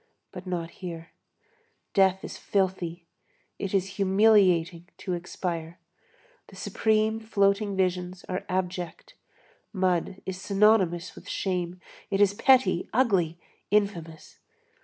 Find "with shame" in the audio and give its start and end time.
11.13-11.79